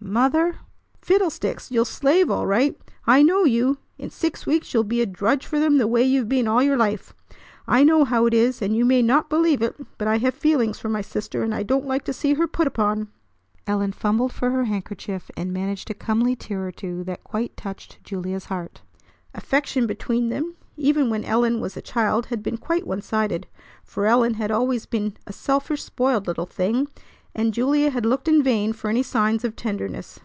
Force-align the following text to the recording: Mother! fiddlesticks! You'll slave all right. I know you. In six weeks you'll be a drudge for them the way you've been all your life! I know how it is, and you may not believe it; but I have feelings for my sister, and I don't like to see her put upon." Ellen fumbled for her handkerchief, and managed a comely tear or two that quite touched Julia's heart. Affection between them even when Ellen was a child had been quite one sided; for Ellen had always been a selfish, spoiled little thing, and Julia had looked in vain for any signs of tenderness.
Mother! 0.00 0.60
fiddlesticks! 1.02 1.70
You'll 1.70 1.84
slave 1.84 2.30
all 2.30 2.46
right. 2.46 2.74
I 3.06 3.22
know 3.22 3.44
you. 3.44 3.76
In 3.98 4.08
six 4.08 4.46
weeks 4.46 4.72
you'll 4.72 4.82
be 4.84 5.02
a 5.02 5.06
drudge 5.06 5.44
for 5.44 5.60
them 5.60 5.76
the 5.76 5.86
way 5.86 6.02
you've 6.02 6.30
been 6.30 6.48
all 6.48 6.62
your 6.62 6.78
life! 6.78 7.12
I 7.66 7.84
know 7.84 8.04
how 8.04 8.24
it 8.24 8.32
is, 8.32 8.62
and 8.62 8.74
you 8.74 8.86
may 8.86 9.02
not 9.02 9.28
believe 9.28 9.60
it; 9.60 9.76
but 9.98 10.08
I 10.08 10.16
have 10.18 10.32
feelings 10.34 10.78
for 10.78 10.88
my 10.88 11.02
sister, 11.02 11.42
and 11.42 11.54
I 11.54 11.62
don't 11.62 11.86
like 11.86 12.04
to 12.04 12.14
see 12.14 12.32
her 12.34 12.46
put 12.48 12.66
upon." 12.66 13.08
Ellen 13.66 13.92
fumbled 13.92 14.32
for 14.32 14.48
her 14.48 14.64
handkerchief, 14.64 15.30
and 15.36 15.52
managed 15.52 15.90
a 15.90 15.94
comely 15.94 16.34
tear 16.34 16.66
or 16.66 16.72
two 16.72 17.04
that 17.04 17.22
quite 17.22 17.54
touched 17.56 18.02
Julia's 18.02 18.46
heart. 18.46 18.80
Affection 19.34 19.86
between 19.86 20.30
them 20.30 20.54
even 20.78 21.10
when 21.10 21.22
Ellen 21.24 21.60
was 21.60 21.76
a 21.76 21.82
child 21.82 22.26
had 22.26 22.42
been 22.42 22.56
quite 22.56 22.86
one 22.86 23.02
sided; 23.02 23.46
for 23.84 24.06
Ellen 24.06 24.34
had 24.34 24.50
always 24.50 24.86
been 24.86 25.16
a 25.26 25.34
selfish, 25.34 25.82
spoiled 25.82 26.26
little 26.26 26.46
thing, 26.46 26.88
and 27.34 27.54
Julia 27.54 27.90
had 27.90 28.06
looked 28.06 28.26
in 28.26 28.42
vain 28.42 28.72
for 28.72 28.88
any 28.90 29.02
signs 29.02 29.44
of 29.44 29.54
tenderness. 29.54 30.18